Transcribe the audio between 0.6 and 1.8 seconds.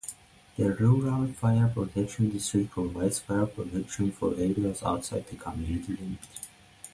Rural Fire